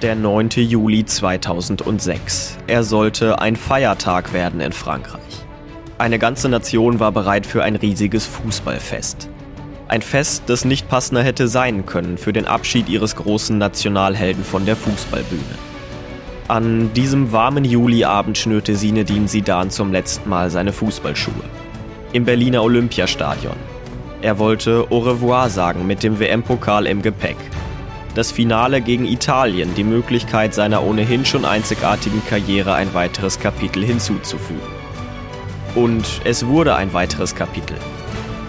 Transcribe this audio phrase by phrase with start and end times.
[0.00, 0.50] Der 9.
[0.50, 2.58] Juli 2006.
[2.68, 5.44] Er sollte ein Feiertag werden in Frankreich.
[5.98, 9.28] Eine ganze Nation war bereit für ein riesiges Fußballfest.
[9.88, 14.66] Ein Fest, das nicht passender hätte sein können für den Abschied ihres großen Nationalhelden von
[14.66, 15.42] der Fußballbühne.
[16.46, 21.42] An diesem warmen Juliabend schnürte Sinedin Sidan zum letzten Mal seine Fußballschuhe.
[22.12, 23.56] Im Berliner Olympiastadion.
[24.22, 27.36] Er wollte Au revoir sagen mit dem WM-Pokal im Gepäck
[28.14, 34.60] das Finale gegen Italien die Möglichkeit seiner ohnehin schon einzigartigen Karriere ein weiteres Kapitel hinzuzufügen.
[35.74, 37.76] Und es wurde ein weiteres Kapitel.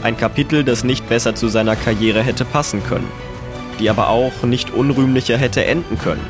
[0.01, 3.09] Ein Kapitel, das nicht besser zu seiner Karriere hätte passen können,
[3.79, 6.25] die aber auch nicht unrühmlicher hätte enden können.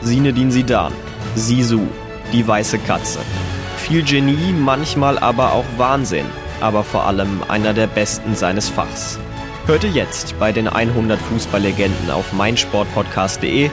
[0.00, 0.92] Sinedin Sidan,
[1.34, 1.86] Sisu,
[2.32, 3.18] die weiße Katze.
[3.76, 6.26] Viel Genie, manchmal aber auch Wahnsinn,
[6.60, 9.18] aber vor allem einer der besten seines Fachs.
[9.70, 13.70] Hört ihr jetzt bei den 100 Fußballlegenden auf meinsportpodcast.de.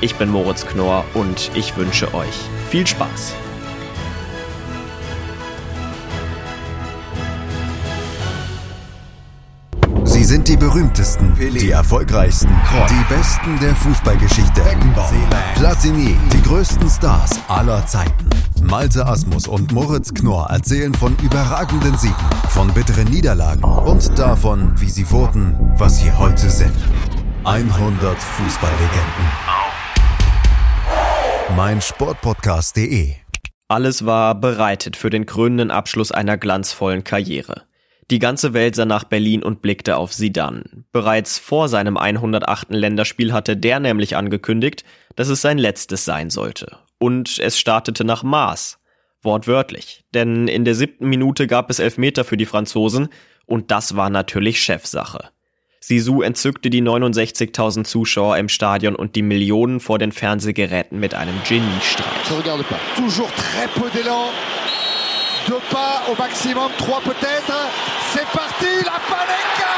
[0.00, 2.36] Ich bin Moritz Knorr und ich wünsche euch
[2.68, 3.34] viel Spaß.
[10.04, 12.56] Sie sind die berühmtesten, die erfolgreichsten,
[12.88, 14.62] die besten der Fußballgeschichte.
[15.56, 18.30] Platini, die größten Stars aller Zeiten.
[18.70, 22.14] Malte Asmus und Moritz Knorr erzählen von überragenden Siegen,
[22.50, 26.76] von bitteren Niederlagen und davon, wie sie wurden, was sie heute sind.
[27.42, 29.26] 100 Fußballlegenden.
[31.56, 33.14] Mein Sportpodcast.de
[33.66, 37.62] Alles war bereitet für den krönenden Abschluss einer glanzvollen Karriere.
[38.12, 40.84] Die ganze Welt sah nach Berlin und blickte auf Sidan.
[40.92, 42.70] Bereits vor seinem 108.
[42.70, 44.84] Länderspiel hatte der nämlich angekündigt,
[45.16, 46.78] dass es sein letztes sein sollte.
[47.00, 48.78] Und es startete nach Maß.
[49.22, 50.04] Wortwörtlich.
[50.14, 53.08] Denn in der siebten Minute gab es Elfmeter für die Franzosen
[53.46, 55.30] und das war natürlich Chefsache.
[55.80, 61.34] Sisu entzückte die 69.000 Zuschauer im Stadion und die Millionen vor den Fernsehgeräten mit einem
[61.48, 62.06] Geniestreich.
[62.96, 64.28] Toujours très peu d'élan.
[65.48, 67.56] Deux pas au maximum, trois peut-être.
[68.12, 69.72] C'est parti, la Panenka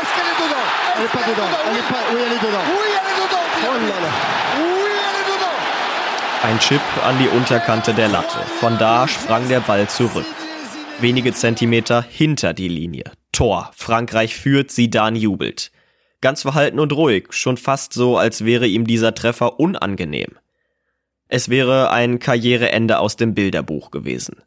[0.00, 1.50] Est-ce qu'elle est dedans Elle est pas dedans.
[1.70, 2.02] Elle est pas...
[2.12, 2.64] Oui, elle est dedans.
[2.66, 4.08] Oui, elle est dedans là là.
[4.58, 4.83] Oui, elle est dedans
[6.44, 8.36] Ein Chip an die Unterkante der Latte.
[8.60, 10.26] Von da sprang der Ball zurück.
[11.00, 13.04] Wenige Zentimeter hinter die Linie.
[13.32, 13.70] Tor.
[13.74, 15.72] Frankreich führt, Sidan jubelt.
[16.20, 20.36] Ganz verhalten und ruhig, schon fast so, als wäre ihm dieser Treffer unangenehm.
[21.28, 24.42] Es wäre ein Karriereende aus dem Bilderbuch gewesen.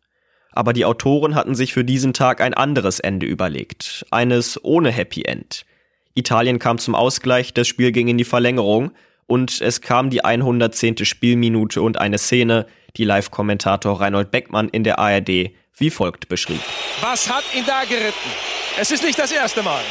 [0.52, 5.24] Aber die Autoren hatten sich für diesen Tag ein anderes Ende überlegt, eines ohne Happy
[5.24, 5.66] End.
[6.14, 8.92] Italien kam zum Ausgleich, das Spiel ging in die Verlängerung
[9.28, 11.06] und es kam die 110.
[11.06, 12.66] Spielminute und eine Szene,
[12.96, 16.60] die Live-Kommentator Reinhold Beckmann in der ARD wie folgt beschrieb.
[17.02, 18.32] Was hat ihn da geritten?
[18.80, 19.82] Es ist nicht das erste Mal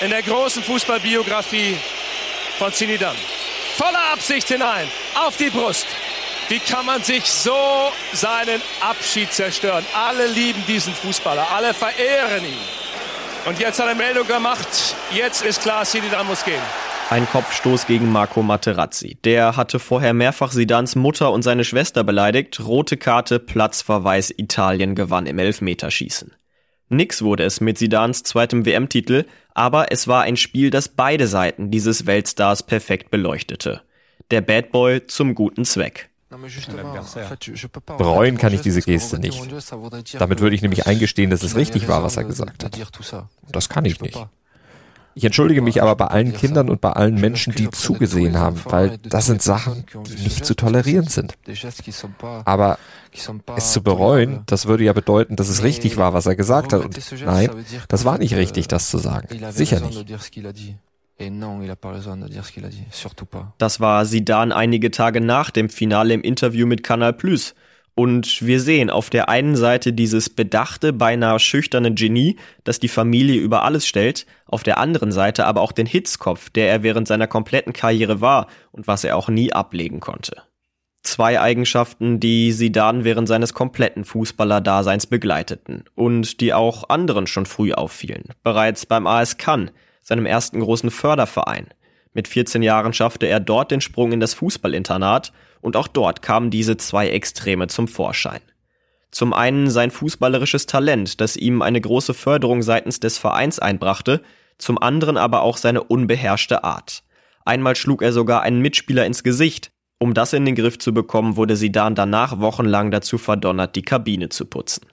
[0.00, 1.76] in der großen Fußballbiografie
[2.58, 3.16] von Zinidan.
[3.76, 5.86] Voller Absicht hinein, auf die Brust.
[6.48, 9.84] Wie kann man sich so seinen Abschied zerstören?
[9.94, 12.58] Alle lieben diesen Fußballer, alle verehren ihn.
[13.44, 14.68] Und jetzt hat er Meldung gemacht,
[15.12, 16.62] jetzt ist klar, Zinidan muss gehen.
[17.10, 19.16] Ein Kopfstoß gegen Marco Materazzi.
[19.24, 22.60] Der hatte vorher mehrfach Sidans Mutter und seine Schwester beleidigt.
[22.60, 26.34] Rote Karte, Platzverweis, Italien gewann im Elfmeterschießen.
[26.90, 29.24] Nix wurde es mit Sidans zweitem WM-Titel,
[29.54, 33.80] aber es war ein Spiel, das beide Seiten dieses Weltstars perfekt beleuchtete.
[34.30, 36.10] Der Bad Boy zum guten Zweck.
[37.96, 39.40] Bereuen kann ich diese Geste nicht.
[40.18, 42.78] Damit würde ich nämlich eingestehen, dass es richtig war, was er gesagt hat.
[43.50, 44.18] Das kann ich nicht.
[45.18, 48.98] Ich entschuldige mich aber bei allen Kindern und bei allen Menschen, die zugesehen haben, weil
[48.98, 51.34] das sind Sachen, die nicht zu tolerieren sind.
[52.44, 52.78] Aber
[53.56, 56.84] es zu bereuen, das würde ja bedeuten, dass es richtig war, was er gesagt hat.
[56.84, 57.50] Und nein,
[57.88, 59.26] das war nicht richtig, das zu sagen.
[59.50, 60.06] Sicher nicht.
[63.58, 67.56] Das war Sidan einige Tage nach dem Finale im Interview mit Canal Plus.
[67.98, 73.40] Und wir sehen auf der einen Seite dieses bedachte, beinahe schüchterne Genie, das die Familie
[73.40, 77.26] über alles stellt, auf der anderen Seite aber auch den Hitzkopf, der er während seiner
[77.26, 80.42] kompletten Karriere war und was er auch nie ablegen konnte.
[81.02, 87.72] Zwei Eigenschaften, die Sidan während seines kompletten Fußballerdaseins begleiteten und die auch anderen schon früh
[87.72, 88.26] auffielen.
[88.44, 91.66] Bereits beim AS Cannes, seinem ersten großen Förderverein.
[92.12, 96.50] Mit 14 Jahren schaffte er dort den Sprung in das Fußballinternat und auch dort kamen
[96.50, 98.40] diese zwei Extreme zum Vorschein.
[99.10, 104.22] Zum einen sein fußballerisches Talent, das ihm eine große Förderung seitens des Vereins einbrachte,
[104.58, 107.02] zum anderen aber auch seine unbeherrschte Art.
[107.44, 109.70] Einmal schlug er sogar einen Mitspieler ins Gesicht.
[109.98, 114.28] Um das in den Griff zu bekommen, wurde Sidan danach wochenlang dazu verdonnert, die Kabine
[114.28, 114.86] zu putzen.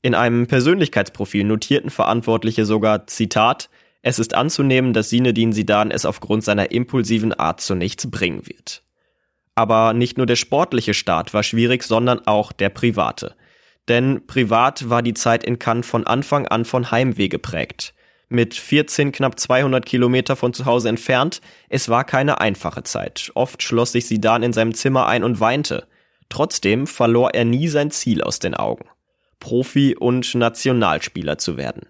[0.00, 3.68] In einem Persönlichkeitsprofil notierten Verantwortliche sogar, Zitat,
[4.00, 8.84] es ist anzunehmen, dass Sinedin Sidan es aufgrund seiner impulsiven Art zu nichts bringen wird.
[9.58, 13.34] Aber nicht nur der sportliche Start war schwierig, sondern auch der private.
[13.88, 17.92] Denn privat war die Zeit in Cannes von Anfang an von Heimweh geprägt.
[18.28, 23.32] Mit 14 knapp 200 Kilometer von zu Hause entfernt, es war keine einfache Zeit.
[23.34, 25.88] Oft schloss sich Sidan in seinem Zimmer ein und weinte.
[26.28, 28.84] Trotzdem verlor er nie sein Ziel aus den Augen.
[29.40, 31.88] Profi und Nationalspieler zu werden.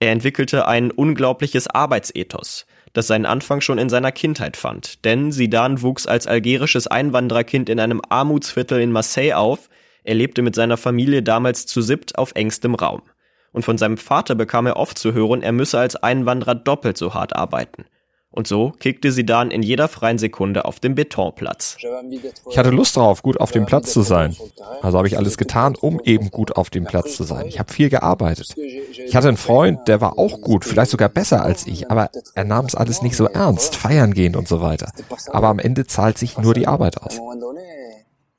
[0.00, 2.64] Er entwickelte ein unglaubliches Arbeitsethos,
[2.94, 7.80] das seinen Anfang schon in seiner Kindheit fand, denn Sidan wuchs als algerisches Einwandererkind in
[7.80, 9.68] einem Armutsviertel in Marseille auf,
[10.04, 13.02] er lebte mit seiner Familie damals zu siebt auf engstem Raum.
[13.52, 17.14] Und von seinem Vater bekam er oft zu hören, er müsse als Einwanderer doppelt so
[17.14, 17.84] hart arbeiten.
[18.34, 21.76] Und so kickte sie dann in jeder freien Sekunde auf dem Betonplatz.
[22.50, 24.34] Ich hatte Lust darauf, gut auf dem Platz zu sein.
[24.82, 27.46] Also habe ich alles getan, um eben gut auf dem Platz zu sein.
[27.46, 28.56] Ich habe viel gearbeitet.
[29.06, 32.42] Ich hatte einen Freund, der war auch gut, vielleicht sogar besser als ich, aber er
[32.42, 34.90] nahm es alles nicht so ernst, feiern gehen und so weiter.
[35.28, 37.20] Aber am Ende zahlt sich nur die Arbeit aus.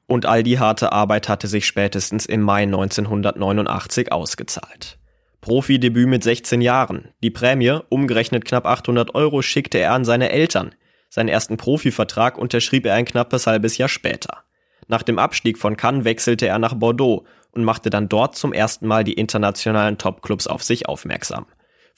[0.07, 4.97] Und all die harte Arbeit hatte sich spätestens im Mai 1989 ausgezahlt.
[5.45, 7.09] Profidebüt mit 16 Jahren.
[7.21, 10.73] Die Prämie, umgerechnet knapp 800 Euro, schickte er an seine Eltern.
[11.11, 14.39] Seinen ersten Profivertrag unterschrieb er ein knappes halbes Jahr später.
[14.87, 18.87] Nach dem Abstieg von Cannes wechselte er nach Bordeaux und machte dann dort zum ersten
[18.87, 21.45] Mal die internationalen Topclubs auf sich aufmerksam.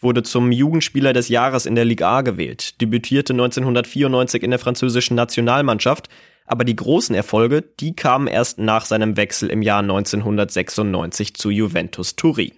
[0.01, 5.15] Wurde zum Jugendspieler des Jahres in der Liga A gewählt, debütierte 1994 in der französischen
[5.15, 6.09] Nationalmannschaft,
[6.47, 12.17] aber die großen Erfolge, die kamen erst nach seinem Wechsel im Jahr 1996 zu Juventus
[12.17, 12.51] Turin.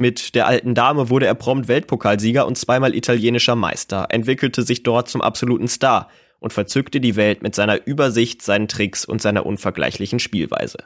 [0.00, 5.10] Mit der alten Dame wurde er prompt Weltpokalsieger und zweimal italienischer Meister, entwickelte sich dort
[5.10, 6.08] zum absoluten Star
[6.38, 10.84] und verzückte die Welt mit seiner Übersicht, seinen Tricks und seiner unvergleichlichen Spielweise.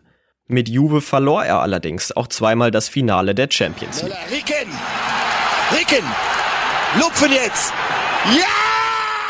[0.49, 4.17] Mit Juve verlor er allerdings auch zweimal das Finale der Champions League.
[4.33, 4.73] Ricken!
[5.71, 6.05] Ricken!
[6.99, 7.73] Lupfen jetzt!
[8.37, 8.64] Ja!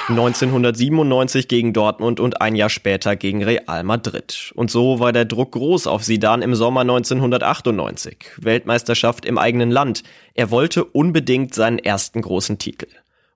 [0.08, 4.52] 1997 gegen Dortmund und ein Jahr später gegen Real Madrid.
[4.54, 8.32] Und so war der Druck groß auf Sidan im Sommer 1998.
[8.36, 10.02] Weltmeisterschaft im eigenen Land.
[10.34, 12.88] Er wollte unbedingt seinen ersten großen Titel.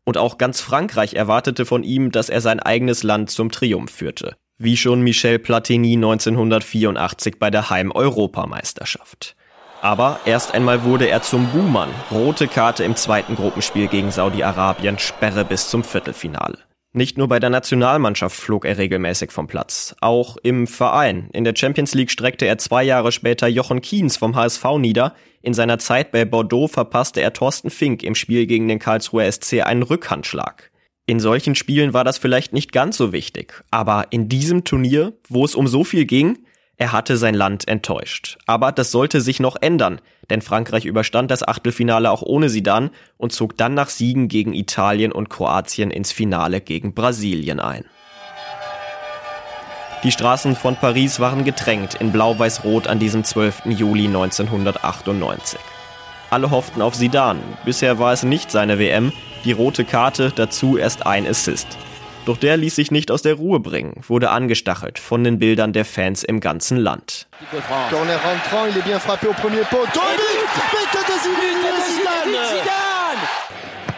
[0.05, 4.37] Und auch ganz Frankreich erwartete von ihm, dass er sein eigenes Land zum Triumph führte.
[4.59, 9.37] Wie schon Michel Platini 1984 bei der Heim-Europameisterschaft.
[9.80, 11.90] Aber erst einmal wurde er zum Buhmann.
[12.10, 16.58] Rote Karte im zweiten Gruppenspiel gegen Saudi-Arabien, Sperre bis zum Viertelfinale.
[16.92, 21.28] Nicht nur bei der Nationalmannschaft flog er regelmäßig vom Platz, auch im Verein.
[21.32, 25.14] In der Champions League streckte er zwei Jahre später Jochen Kiens vom HSV nieder.
[25.42, 29.60] In seiner Zeit bei Bordeaux verpasste er Thorsten Fink im Spiel gegen den Karlsruher SC
[29.64, 30.72] einen Rückhandschlag.
[31.06, 35.44] In solchen Spielen war das vielleicht nicht ganz so wichtig, aber in diesem Turnier, wo
[35.44, 36.38] es um so viel ging,
[36.80, 38.38] er hatte sein Land enttäuscht.
[38.46, 43.32] Aber das sollte sich noch ändern, denn Frankreich überstand das Achtelfinale auch ohne Sidan und
[43.32, 47.84] zog dann nach Siegen gegen Italien und Kroatien ins Finale gegen Brasilien ein.
[50.04, 53.62] Die Straßen von Paris waren getränkt in Blau-Weiß-Rot an diesem 12.
[53.66, 55.58] Juli 1998.
[56.30, 57.40] Alle hofften auf Sidan.
[57.64, 59.12] Bisher war es nicht seine WM.
[59.44, 61.66] Die rote Karte, dazu erst ein Assist.
[62.28, 65.86] Doch der ließ sich nicht aus der Ruhe bringen, wurde angestachelt von den Bildern der
[65.86, 67.26] Fans im ganzen Land.
[67.88, 70.02] Corner rentrant, il est bien frappé au premier poteau.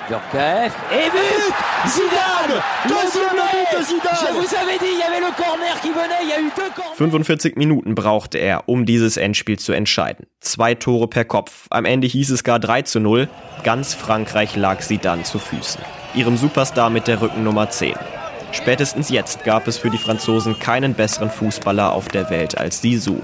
[0.08, 1.54] Djorkaeff et but
[1.88, 5.88] Zidane Deuxième but de Zidane Je vous avais dit, il y avait le corner qui
[5.88, 6.96] venait, il y a eu deux corners.
[6.98, 10.26] 45 Minuten brauchte er, um dieses Endspiel zu entscheiden.
[10.40, 11.66] Zwei Tore per Kopf.
[11.70, 13.28] Am Ende hieß es gar 3 zu 0.
[13.64, 15.80] Ganz Frankreich lag Zidane zu Füßen.
[16.14, 17.94] Ihrem Superstar mit der Rückennummer 10.
[18.52, 23.20] Spätestens jetzt gab es für die Franzosen keinen besseren Fußballer auf der Welt als Zizou.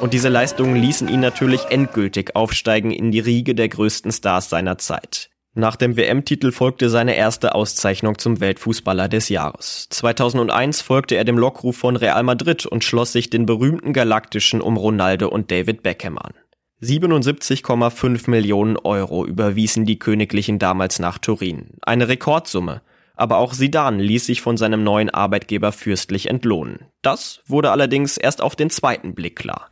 [0.00, 4.78] Und diese Leistungen ließen ihn natürlich endgültig aufsteigen in die Riege der größten Stars seiner
[4.78, 5.30] Zeit.
[5.54, 9.86] Nach dem WM-Titel folgte seine erste Auszeichnung zum Weltfußballer des Jahres.
[9.88, 14.76] 2001 folgte er dem Lockruf von Real Madrid und schloss sich den berühmten Galaktischen um
[14.76, 16.34] Ronaldo und David Beckham an.
[16.82, 21.70] 77,5 Millionen Euro überwiesen die Königlichen damals nach Turin.
[21.80, 22.82] Eine Rekordsumme.
[23.16, 26.86] Aber auch Sidan ließ sich von seinem neuen Arbeitgeber fürstlich entlohnen.
[27.02, 29.70] Das wurde allerdings erst auf den zweiten Blick klar.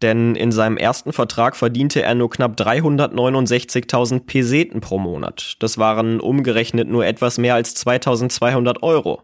[0.00, 5.56] Denn in seinem ersten Vertrag verdiente er nur knapp 369.000 Peseten pro Monat.
[5.58, 9.22] Das waren umgerechnet nur etwas mehr als 2200 Euro.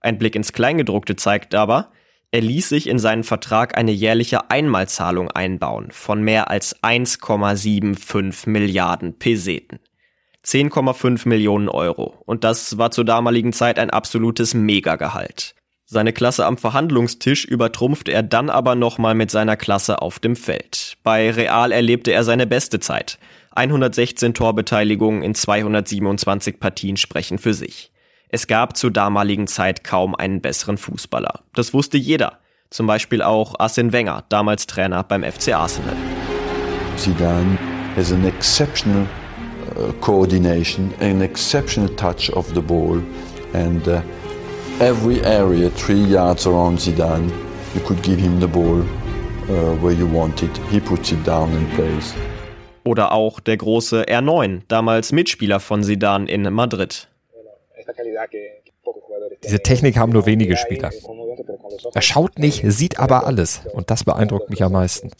[0.00, 1.90] Ein Blick ins Kleingedruckte zeigt aber,
[2.32, 9.18] er ließ sich in seinen Vertrag eine jährliche Einmalzahlung einbauen von mehr als 1,75 Milliarden
[9.18, 9.78] Peseten.
[10.46, 12.14] 10,5 Millionen Euro.
[12.24, 15.54] Und das war zur damaligen Zeit ein absolutes Megagehalt.
[15.84, 20.96] Seine Klasse am Verhandlungstisch übertrumpfte er dann aber nochmal mit seiner Klasse auf dem Feld.
[21.02, 23.18] Bei Real erlebte er seine beste Zeit.
[23.54, 27.92] 116 Torbeteiligungen in 227 Partien sprechen für sich.
[28.28, 31.40] Es gab zur damaligen Zeit kaum einen besseren Fußballer.
[31.54, 32.40] Das wusste jeder.
[32.70, 35.96] Zum Beispiel auch Arsene Wenger, damals Trainer beim FC Arsenal.
[36.96, 37.56] Zidane
[37.94, 39.06] has an exceptional
[39.76, 43.00] uh, coordination, an exceptional touch of the ball,
[43.54, 44.02] and uh,
[44.80, 47.30] every area, three yards around Zidane,
[47.74, 50.56] you could give him the ball uh, where you want it.
[50.70, 52.14] He puts it down and plays.
[52.84, 57.08] Oder auch der große R9, damals Mitspieler von Zidane in Madrid.
[59.44, 60.90] Diese Technik haben nur wenige Spieler.
[61.94, 63.62] Er schaut nicht, sieht aber alles.
[63.72, 65.10] Und das beeindruckt mich am meisten.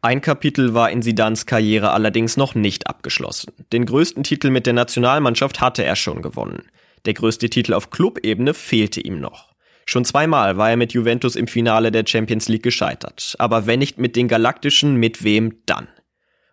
[0.00, 3.52] Ein Kapitel war in Sidans Karriere allerdings noch nicht abgeschlossen.
[3.72, 6.62] Den größten Titel mit der Nationalmannschaft hatte er schon gewonnen.
[7.04, 9.54] Der größte Titel auf Clubebene fehlte ihm noch.
[9.86, 13.34] Schon zweimal war er mit Juventus im Finale der Champions League gescheitert.
[13.40, 15.88] Aber wenn nicht mit den Galaktischen, mit wem dann?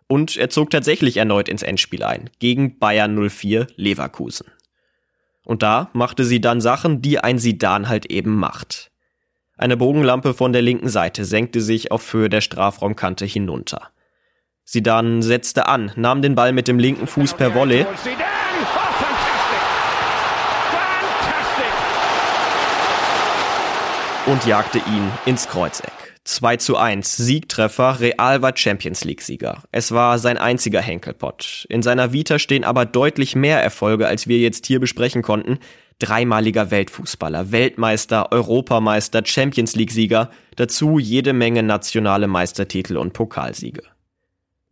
[0.08, 4.46] Und er zog tatsächlich erneut ins Endspiel ein, gegen Bayern 04 Leverkusen.
[5.44, 8.90] Und da machte sie dann Sachen, die ein Sidan halt eben macht.
[9.58, 13.90] Eine Bogenlampe von der linken Seite senkte sich auf Höhe der Strafraumkante hinunter.
[14.64, 17.86] Sidan setzte an, nahm den Ball mit dem linken Fuß per Volley.
[24.26, 26.05] Und jagte ihn ins Kreuzeck.
[26.26, 29.62] 2 zu 1, Siegtreffer, Real war Champions League-Sieger.
[29.70, 31.66] Es war sein einziger Henkelpott.
[31.68, 35.60] In seiner Vita stehen aber deutlich mehr Erfolge, als wir jetzt hier besprechen konnten.
[36.00, 43.82] Dreimaliger Weltfußballer, Weltmeister, Europameister, Champions League-Sieger, dazu jede Menge nationale Meistertitel und Pokalsiege.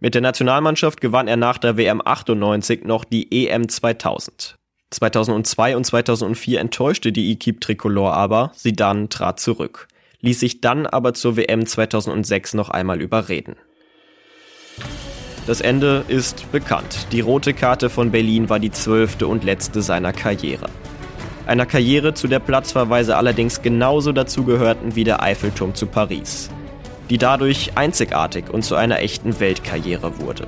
[0.00, 4.56] Mit der Nationalmannschaft gewann er nach der WM 98 noch die EM 2000.
[4.90, 9.86] 2002 und 2004 enttäuschte die Equipe Tricolore aber, sie dann trat zurück
[10.24, 13.56] ließ sich dann aber zur WM 2006 noch einmal überreden.
[15.46, 17.08] Das Ende ist bekannt.
[17.12, 20.66] Die rote Karte von Berlin war die zwölfte und letzte seiner Karriere.
[21.46, 26.48] Einer Karriere, zu der Platzverweise allerdings genauso dazu gehörten wie der Eiffelturm zu Paris.
[27.10, 30.46] Die dadurch einzigartig und zu einer echten Weltkarriere wurde.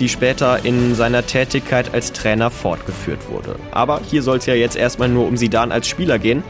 [0.00, 3.56] Die später in seiner Tätigkeit als Trainer fortgeführt wurde.
[3.70, 6.42] Aber hier soll es ja jetzt erstmal nur um Sidan als Spieler gehen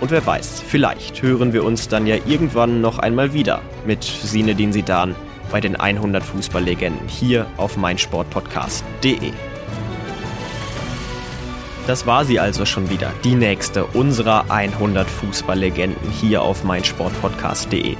[0.00, 4.72] und wer weiß, vielleicht hören wir uns dann ja irgendwann noch einmal wieder mit Sinedin
[4.72, 5.14] Sidan
[5.50, 9.32] bei den 100 Fußballlegenden hier auf meinsportpodcast.de.
[11.86, 17.96] Das war sie also schon wieder, die nächste unserer 100 Fußballlegenden hier auf meinsportpodcast.de.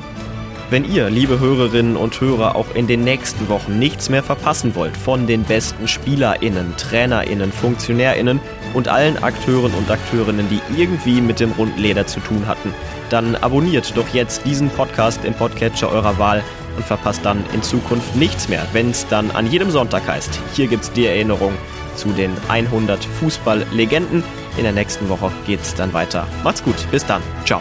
[0.70, 4.96] Wenn ihr, liebe Hörerinnen und Hörer, auch in den nächsten Wochen nichts mehr verpassen wollt
[4.96, 8.38] von den besten SpielerInnen, TrainerInnen, FunktionärInnen
[8.72, 12.72] und allen Akteuren und Akteurinnen, die irgendwie mit dem runden Leder zu tun hatten,
[13.08, 16.44] dann abonniert doch jetzt diesen Podcast im Podcatcher eurer Wahl
[16.76, 20.38] und verpasst dann in Zukunft nichts mehr, wenn es dann an jedem Sonntag heißt.
[20.54, 21.52] Hier gibt's die Erinnerung
[21.96, 24.22] zu den 100 Fußballlegenden.
[24.56, 26.28] In der nächsten Woche geht's dann weiter.
[26.44, 27.22] Macht's gut, bis dann.
[27.44, 27.60] Ciao.